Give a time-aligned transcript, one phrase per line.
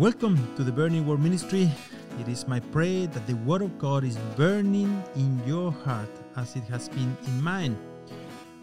[0.00, 1.70] Welcome to the Burning Word Ministry.
[2.18, 6.56] It is my prayer that the Word of God is burning in your heart as
[6.56, 7.76] it has been in mine.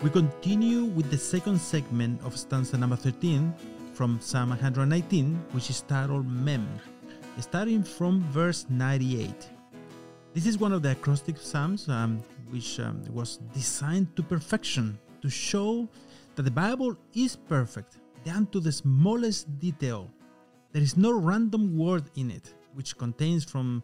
[0.02, 3.54] We continue with the second segment of stanza number 13
[3.94, 6.68] from Psalm 119, which is titled Mem,
[7.40, 9.30] starting from verse 98.
[10.34, 12.18] This is one of the acrostic psalms um,
[12.50, 15.88] which um, was designed to perfection to show
[16.34, 20.10] that the Bible is perfect down to the smallest detail.
[20.78, 23.82] There is no random word in it, which contains from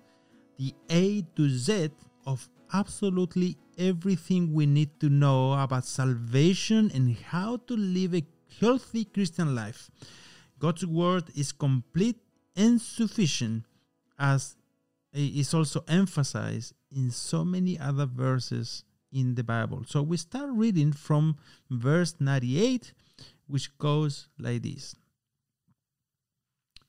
[0.60, 1.90] the A to Z
[2.28, 8.24] of absolutely everything we need to know about salvation and how to live a
[8.62, 9.90] healthy Christian life.
[10.60, 12.18] God's word is complete
[12.56, 13.66] and sufficient,
[14.20, 14.56] as
[15.14, 19.84] is also emphasized in so many other verses in the Bible.
[19.88, 21.38] So we start reading from
[21.72, 22.94] verse 98,
[23.48, 24.96] which goes like this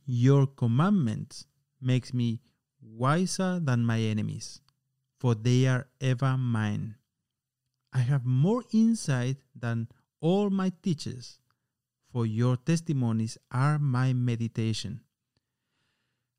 [0.07, 1.47] Your commandments
[1.81, 2.41] makes me
[2.83, 4.61] wiser than my enemies,
[5.19, 6.97] for they are ever mine.
[7.93, 9.89] I have more insight than
[10.21, 11.39] all my teachers,
[12.13, 15.01] for your testimonies are my meditation.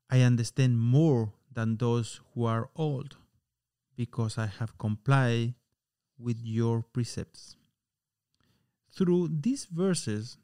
[0.10, 3.18] I understand more than those who are old,
[3.96, 5.56] because I have complied
[6.20, 7.56] with your precepts.
[8.92, 10.38] Through these verses,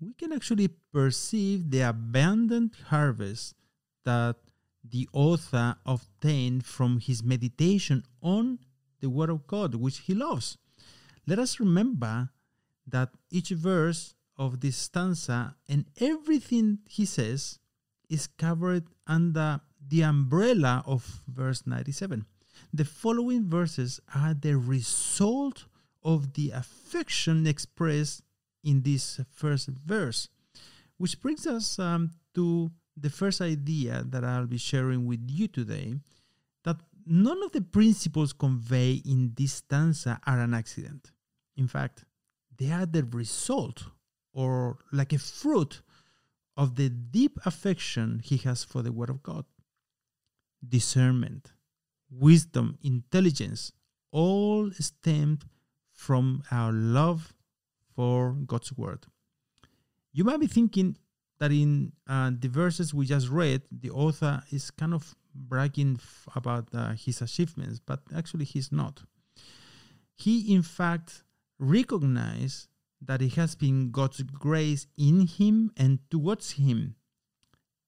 [0.00, 3.54] we can actually perceive the abundant harvest
[4.04, 4.36] that
[4.84, 8.58] the author obtained from his meditation on
[9.00, 10.56] the Word of God, which he loves.
[11.26, 12.30] Let us remember
[12.86, 17.58] that each verse of this stanza and everything he says
[18.08, 22.24] is covered under the umbrella of verse 97.
[22.72, 25.64] The following verses are the result
[26.02, 28.22] of the affection expressed
[28.64, 30.28] in this first verse,
[30.96, 35.94] which brings us um, to the first idea that I'll be sharing with you today
[36.64, 41.12] that none of the principles conveyed in this stanza are an accident.
[41.56, 42.04] In fact,
[42.56, 43.84] they are the result
[44.32, 45.82] or like a fruit
[46.56, 49.44] of the deep affection he has for the Word of God.
[50.66, 51.52] Discernment,
[52.10, 53.72] wisdom, intelligence,
[54.10, 55.44] all stemmed
[55.92, 57.32] from our love
[57.98, 59.06] for God's Word.
[60.12, 60.96] You might be thinking
[61.40, 66.28] that in uh, the verses we just read, the author is kind of bragging f-
[66.36, 69.02] about uh, his achievements, but actually he's not.
[70.14, 71.24] He, in fact,
[71.58, 72.68] recognized
[73.02, 76.94] that it has been God's grace in him and towards him.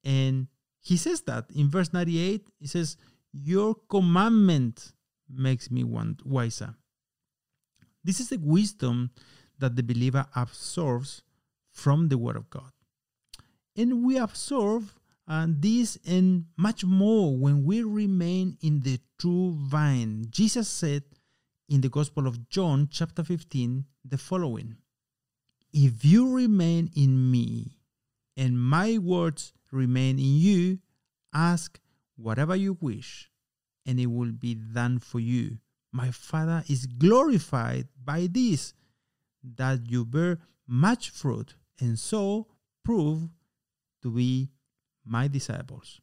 [0.02, 0.48] And
[0.80, 2.96] he says that in verse 98, he says,
[3.32, 4.90] Your commandment
[5.32, 6.74] makes me want wiser.
[8.02, 9.12] This is the wisdom
[9.60, 11.22] that the believer absorbs
[11.70, 12.72] from the Word of God.
[13.76, 14.88] And we absorb
[15.28, 20.26] uh, this and much more when we remain in the true vine.
[20.28, 21.04] Jesus said
[21.68, 24.76] in the Gospel of John, chapter 15, the following
[25.72, 27.78] If you remain in me
[28.36, 30.78] and my words remain in you,
[31.32, 31.78] ask
[32.16, 33.30] whatever you wish,
[33.86, 35.58] and it will be done for you.
[35.92, 38.74] My Father is glorified by this,
[39.42, 42.46] that you bear much fruit, and so
[42.84, 43.28] prove
[44.02, 44.50] to be
[45.04, 46.00] my disciples.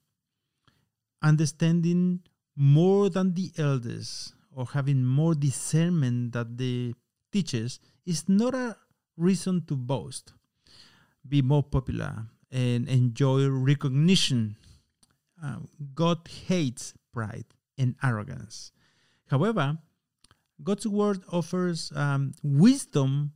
[1.21, 2.21] Understanding
[2.55, 6.93] more than the elders or having more discernment than the
[7.31, 8.75] teachers is not a
[9.15, 10.33] reason to boast,
[11.27, 14.55] be more popular, and enjoy recognition.
[15.43, 15.57] Uh,
[15.93, 17.45] God hates pride
[17.77, 18.71] and arrogance.
[19.27, 19.77] However,
[20.63, 23.33] God's word offers um, wisdom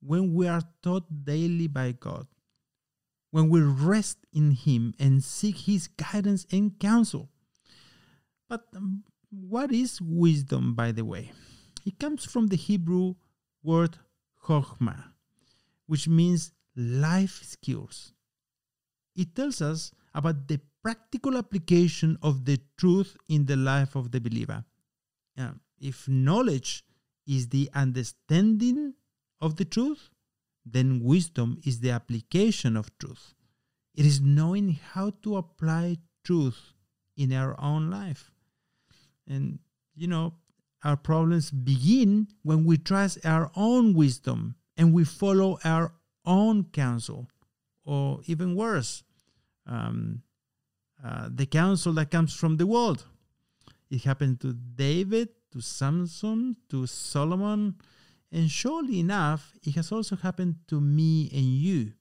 [0.00, 2.26] when we are taught daily by God,
[3.30, 7.30] when we rest in Him and seek His guidance and counsel.
[8.48, 11.32] But um, what is wisdom, by the way?
[11.86, 13.14] It comes from the Hebrew
[13.62, 13.98] word
[14.44, 15.04] chokhmah,
[15.86, 18.12] which means life skills.
[19.16, 24.20] It tells us about the practical application of the truth in the life of the
[24.20, 24.64] believer.
[25.38, 26.84] Uh, if knowledge
[27.26, 28.94] is the understanding
[29.40, 30.08] of the truth,
[30.64, 33.34] then wisdom is the application of truth.
[33.94, 36.72] It is knowing how to apply truth
[37.16, 38.30] in our own life.
[39.28, 39.58] And,
[39.94, 40.34] you know,
[40.84, 45.92] our problems begin when we trust our own wisdom and we follow our
[46.24, 47.28] own counsel,
[47.84, 49.02] or even worse,
[49.66, 50.22] um,
[51.04, 53.04] uh, the counsel that comes from the world.
[53.90, 57.76] It happened to David, to Samson, to Solomon,
[58.30, 61.92] and surely enough, it has also happened to me and you.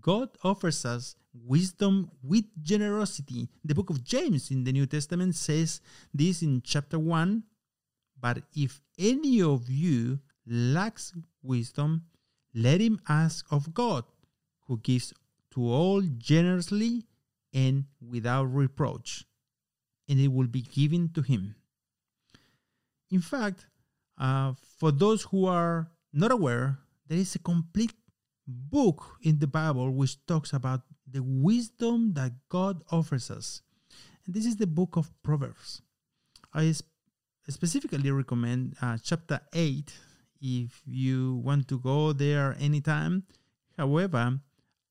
[0.00, 3.48] God offers us wisdom with generosity.
[3.64, 5.80] The book of James in the New Testament says
[6.12, 7.42] this in chapter 1
[8.20, 11.12] But if any of you lacks
[11.42, 12.04] wisdom,
[12.54, 14.04] let him ask of God,
[14.66, 15.12] who gives
[15.52, 17.06] to all generously
[17.52, 19.24] and without reproach,
[20.08, 21.54] and it will be given to him.
[23.12, 23.66] In fact,
[24.18, 27.92] uh, for those who are not aware, there is a complete
[28.46, 33.60] book in the Bible which talks about the wisdom that God offers us.
[34.24, 35.82] And this is the book of Proverbs.
[36.54, 36.72] I
[37.48, 39.92] specifically recommend uh, chapter 8
[40.40, 43.24] if you want to go there anytime.
[43.76, 44.40] However,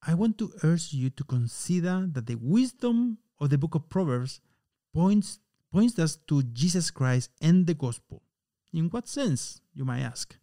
[0.06, 4.42] I want to urge you to consider that the wisdom of the book of Proverbs
[4.94, 5.40] points,
[5.72, 8.22] points us to Jesus Christ and the gospel.
[8.74, 10.36] In what sense, you might ask?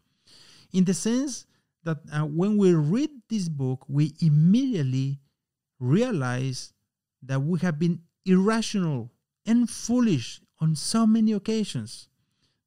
[0.73, 1.47] In the sense
[1.85, 5.21] that uh, when we read this book, we immediately
[5.81, 6.73] realize
[7.23, 9.11] that we have been irrational
[9.47, 12.09] and foolish on so many occasions.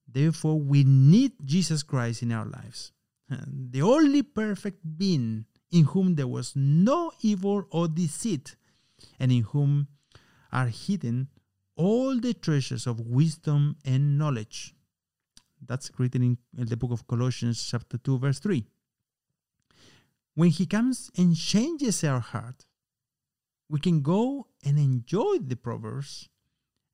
[0.08, 2.92] Therefore, we need Jesus Christ in our lives,
[3.48, 8.56] the only perfect being in whom there was no evil or deceit,
[9.20, 9.88] and in whom
[10.52, 11.30] are hidden
[11.76, 14.76] all the treasures of wisdom and knowledge.
[15.66, 18.66] That's written in, the book of Colossians, chapter 2, verse 3.
[20.36, 22.66] When He comes and changes our heart,
[23.70, 26.30] we can go and enjoy the Proverbs.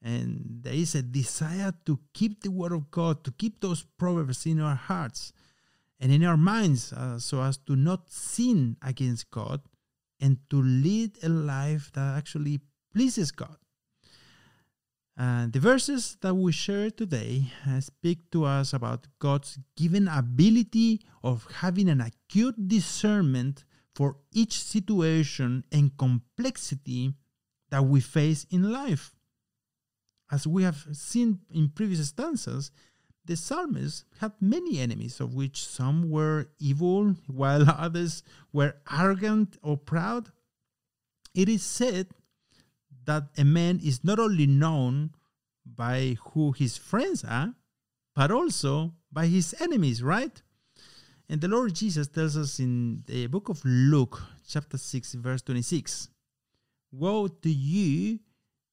[0.02, 4.46] And there is a desire to keep the Word of God, to keep those Proverbs
[4.46, 5.34] in our hearts
[6.00, 9.62] and in our minds uh, so as to not sin against God
[10.20, 12.60] and to lead a life that actually
[12.94, 13.58] pleases God.
[15.18, 21.02] Uh, the verses that we share today uh, speak to us about God's given ability
[21.24, 23.66] of having an acute discernment
[23.96, 27.16] for each situation and complexity
[27.72, 29.16] that we face in life.
[30.32, 32.70] As we have seen in previous stanzas,
[33.26, 38.22] the psalmist had many enemies, of which some were evil, while others
[38.54, 40.32] were arrogant or proud.
[41.34, 42.08] It is said
[43.08, 45.12] that a man is not only known
[45.66, 47.54] by who his friends are,
[48.16, 50.42] but also by his enemies, right?
[51.30, 56.10] And the Lord Jesus tells us in the book of Luke, chapter 6, verse 26
[56.92, 58.20] Woe to you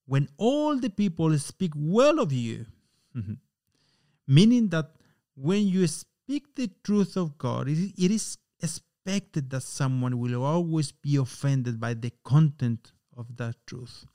[0.05, 2.65] when all the people speak well of you.
[4.27, 4.91] Meaning that
[5.35, 11.17] when you speak the truth of God, it is expected that someone will always be
[11.17, 14.05] offended by the content of that truth.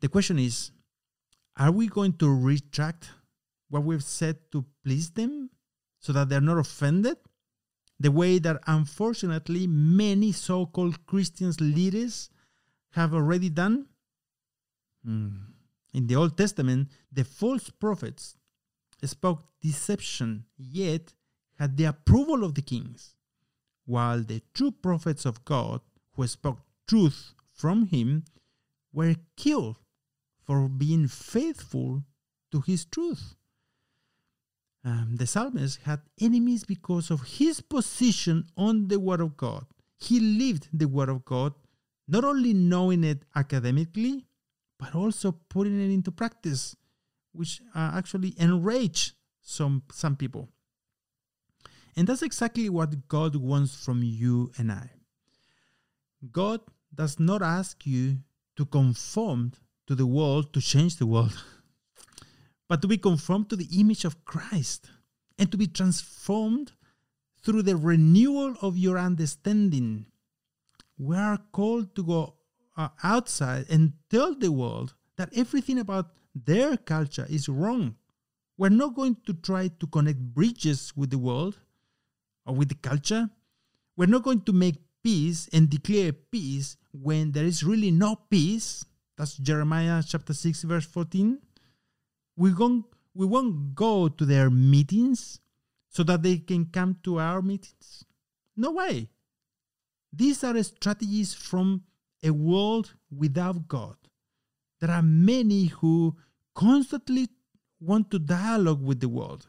[0.00, 0.70] The question is
[1.56, 3.10] are we going to retract
[3.68, 5.50] what we've said to please them
[5.98, 7.18] so that they're not offended?
[7.98, 12.30] The way that unfortunately many so called Christians leaders
[12.92, 13.86] have already done?
[15.06, 15.40] Mm.
[15.92, 18.36] In the Old Testament, the false prophets
[19.04, 21.12] spoke deception, yet
[21.58, 23.16] had the approval of the kings,
[23.84, 25.82] while the true prophets of God,
[26.14, 28.24] who spoke truth from him,
[28.92, 29.76] were killed
[30.50, 32.02] for being faithful
[32.50, 33.36] to his truth.
[34.84, 39.64] Um, the psalmist had enemies because of his position on the Word of God.
[39.96, 41.54] He lived the Word of God,
[42.08, 44.26] not only knowing it academically,
[44.76, 46.74] but also putting it into practice,
[47.30, 50.48] which uh, actually enraged some, some people.
[51.94, 54.90] And that's exactly what God wants from you and I.
[56.32, 56.60] God
[56.92, 58.18] does not ask you
[58.56, 59.52] to conform
[59.90, 61.36] to the world to change the world,
[62.68, 64.88] but to be conformed to the image of Christ
[65.36, 66.70] and to be transformed
[67.42, 70.06] through the renewal of your understanding.
[70.96, 72.34] We are called to go
[72.76, 77.96] uh, outside and tell the world that everything about their culture is wrong.
[78.56, 81.58] We're not going to try to connect bridges with the world
[82.46, 83.28] or with the culture.
[83.96, 88.84] We're not going to make peace and declare peace when there is really no peace
[89.20, 91.38] that's Jeremiah chapter 6, verse 14.
[92.38, 95.40] We won't, we won't go to their meetings
[95.90, 98.06] so that they can come to our meetings.
[98.56, 99.10] No way.
[100.10, 101.82] These are strategies from
[102.22, 103.96] a world without God.
[104.80, 106.16] There are many who
[106.54, 107.28] constantly
[107.78, 109.48] want to dialogue with the world,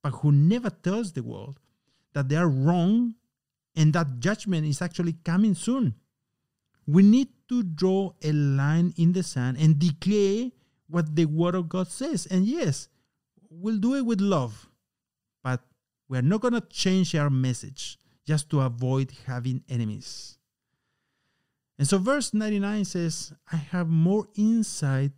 [0.00, 1.58] but who never tells the world
[2.12, 3.16] that they are wrong
[3.74, 5.96] and that judgment is actually coming soon.
[6.86, 10.50] We need to draw a line in the sand and declare
[10.88, 12.26] what the Word of God says.
[12.26, 12.88] And yes,
[13.50, 14.68] we'll do it with love,
[15.42, 15.60] but
[16.08, 20.38] we're not going to change our message just to avoid having enemies.
[21.76, 25.10] And so, verse 99 says, I have more insight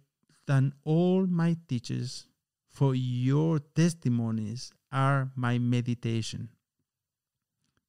[0.47, 2.27] than all my teachers,
[2.71, 6.49] for your testimonies are my meditation.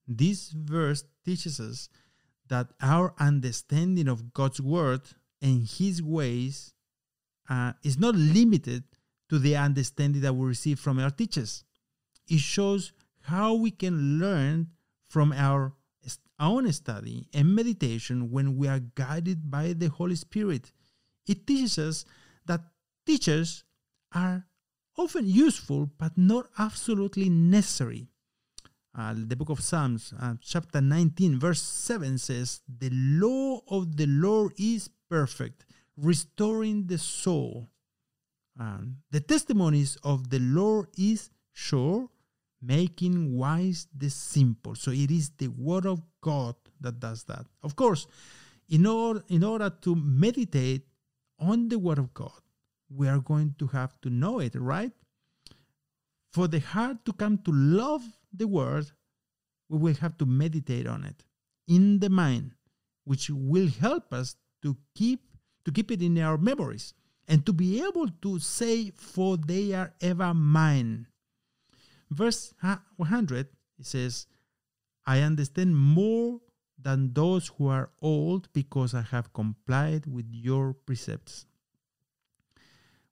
[0.06, 1.88] This verse teaches us
[2.54, 5.02] that our understanding of God's word
[5.42, 6.72] and his ways
[7.50, 8.84] uh, is not limited
[9.30, 11.64] to the understanding that we receive from our teachers.
[12.30, 14.68] It shows how we can learn
[15.10, 15.74] from our
[16.40, 20.72] own study and meditation when we are guided by the Holy Spirit.
[21.26, 22.06] It teaches us
[22.46, 22.62] that
[23.08, 23.64] teachers
[24.14, 24.46] are
[24.96, 28.10] often useful but not absolutely necessary.
[28.96, 34.06] Uh, the book of Psalms, uh, chapter 19, verse 7 says, The law of the
[34.06, 35.66] Lord is perfect,
[35.98, 37.70] restoring the soul.
[38.60, 42.08] Um, the testimonies of the Lord is sure,
[42.62, 44.76] making wise the simple.
[44.76, 47.48] So it is the word of God that does that.
[47.64, 48.06] Of course,
[48.70, 50.84] in order, in order to meditate
[51.40, 52.32] on the word of God,
[52.96, 54.92] we are going to have to know it, right?
[56.32, 58.92] For the heart to come to love the word,
[59.70, 61.26] we will have to meditate on it
[61.68, 62.52] in the mind,
[63.06, 65.22] which will help us to keep
[65.66, 66.94] to keep it in our memories
[67.28, 71.08] and to be able to say, For they are ever mine.
[72.10, 72.54] Verse
[72.98, 73.48] 100
[73.80, 74.28] it says,
[75.06, 76.40] I understand more
[76.82, 81.46] than those who are old because I have complied with your precepts.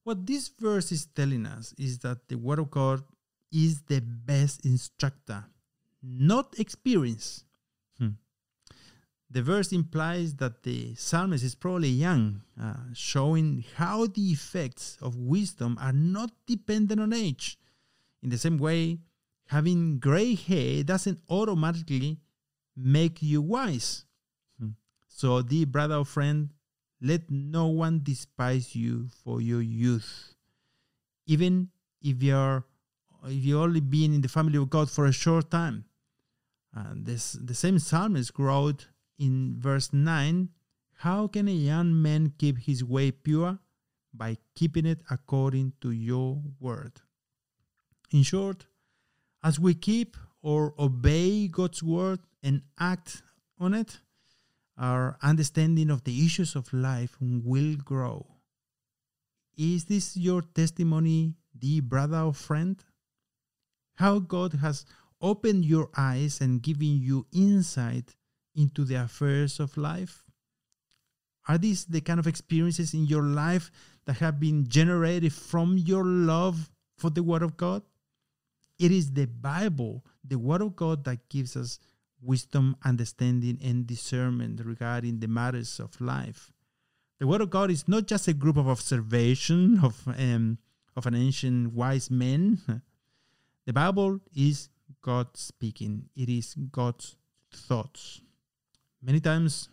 [0.04, 3.04] What this verse is telling us is that the Word of God
[3.52, 5.46] is the best instructor,
[6.02, 7.44] not experience.
[7.98, 8.12] Hmm.
[9.30, 15.16] The verse implies that the psalmist is probably young, uh, showing how the effects of
[15.16, 17.58] wisdom are not dependent on age.
[18.24, 19.00] In the same way,
[19.48, 22.20] having gray hair doesn't automatically
[22.76, 24.06] make you wise.
[24.60, 24.70] Hmm.
[25.08, 26.50] So, dear brother or friend,
[27.02, 30.36] let no one despise you for your youth.
[31.26, 31.70] Even
[32.02, 32.64] if you're
[33.26, 35.86] if you only been in the family of God for a short time.
[36.74, 38.88] And this the same psalmist wrote
[39.20, 40.50] in verse 9,
[41.00, 43.60] How can a young man keep his way pure?
[44.14, 46.94] By keeping it according to your word.
[48.12, 48.66] In short,
[49.44, 53.22] as we keep or obey God's word and act
[53.60, 54.00] on it,
[54.78, 58.26] our understanding of the issues of life will grow.
[59.58, 62.84] Is this your testimony, dear brother or friend?
[64.02, 64.84] How God has
[65.22, 68.16] opened your eyes and given you insight
[68.56, 70.24] into the affairs of life?
[71.48, 73.70] Are these the kind of experiences in your life
[74.06, 77.84] that have been generated from your love for the Word of God?
[78.80, 81.78] It is the Bible, the Word of God, that gives us
[82.20, 86.52] wisdom, understanding, and discernment regarding the matters of life.
[87.20, 90.58] The Word of God is not just a group of observation of um,
[90.96, 92.82] of an ancient wise men.
[93.66, 94.70] The Bible is
[95.04, 96.10] God speaking.
[96.16, 97.16] It is God's
[97.54, 98.22] thoughts.
[99.04, 99.70] Many times,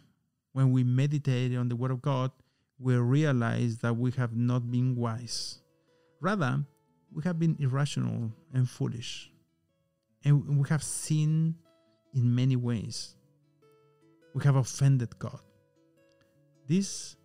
[0.52, 2.30] when we meditate on the Word of God,
[2.78, 5.62] we realize that we have not been wise.
[6.20, 6.64] Rather,
[7.12, 9.30] we have been irrational and foolish.
[10.24, 11.54] And we have sinned
[12.14, 13.16] in many ways.
[14.34, 15.40] We have offended God.
[16.66, 17.16] This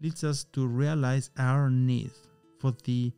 [0.00, 2.10] leads us to realize our need
[2.58, 3.12] for the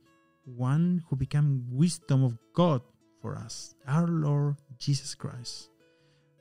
[0.44, 2.82] one who became wisdom of God
[3.20, 5.70] for us, our Lord Jesus Christ.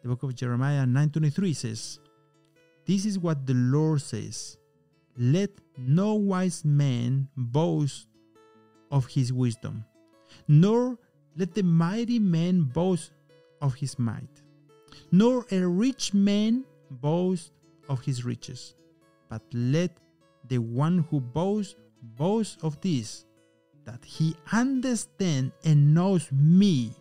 [0.01, 1.99] The book of Jeremiah 9:23 says,
[2.85, 4.57] "This is what the Lord says:
[5.17, 8.07] Let no wise man boast
[8.91, 9.85] of his wisdom,
[10.47, 10.97] nor
[11.35, 13.11] let the mighty man boast
[13.61, 14.41] of his might,
[15.11, 17.51] nor a rich man boast
[17.87, 18.75] of his riches,
[19.29, 19.97] but let
[20.49, 21.75] the one who boasts
[22.17, 23.25] boast of this,
[23.85, 26.93] that he understands and knows me,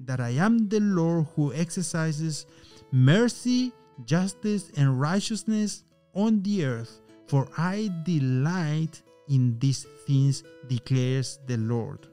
[0.00, 2.46] that I am the Lord who exercises
[2.90, 3.72] mercy,
[4.04, 12.06] justice, and righteousness on the earth, for I delight in these things, declares the Lord.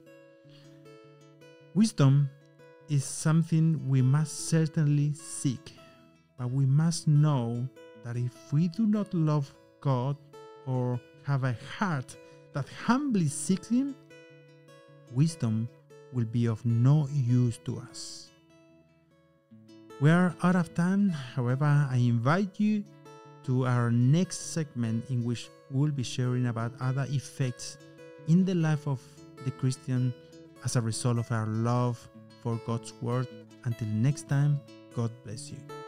[1.74, 2.30] Wisdom
[2.90, 5.74] is something we must certainly seek,
[6.38, 7.68] but we must know
[8.04, 10.18] that if we do not love God
[10.66, 12.16] or have a heart
[12.60, 13.96] that humbly seeks Him,
[15.14, 15.70] wisdom
[16.12, 18.28] will be of no use to us.
[20.02, 22.84] We are out of time, however, I invite you
[23.46, 27.78] to our next segment in which we'll be sharing about other effects
[28.28, 29.00] in the life of
[29.46, 30.14] the Christian
[30.66, 31.96] as a result of our love
[32.44, 33.28] for God's Word.
[33.64, 34.60] Until next time,
[34.94, 35.79] God bless you.